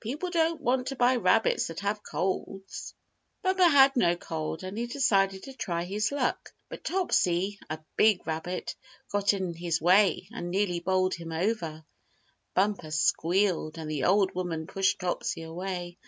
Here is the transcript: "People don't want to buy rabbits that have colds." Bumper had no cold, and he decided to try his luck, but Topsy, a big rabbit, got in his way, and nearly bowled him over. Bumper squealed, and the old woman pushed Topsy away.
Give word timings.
"People 0.00 0.30
don't 0.30 0.62
want 0.62 0.86
to 0.86 0.96
buy 0.96 1.16
rabbits 1.16 1.66
that 1.66 1.80
have 1.80 2.02
colds." 2.02 2.94
Bumper 3.42 3.68
had 3.68 3.94
no 3.96 4.16
cold, 4.16 4.64
and 4.64 4.78
he 4.78 4.86
decided 4.86 5.42
to 5.42 5.52
try 5.52 5.84
his 5.84 6.10
luck, 6.10 6.54
but 6.70 6.82
Topsy, 6.84 7.58
a 7.68 7.78
big 7.94 8.26
rabbit, 8.26 8.76
got 9.12 9.34
in 9.34 9.52
his 9.52 9.82
way, 9.82 10.26
and 10.32 10.50
nearly 10.50 10.80
bowled 10.80 11.12
him 11.16 11.32
over. 11.32 11.84
Bumper 12.54 12.92
squealed, 12.92 13.76
and 13.76 13.90
the 13.90 14.04
old 14.04 14.34
woman 14.34 14.66
pushed 14.66 15.00
Topsy 15.00 15.42
away. 15.42 15.98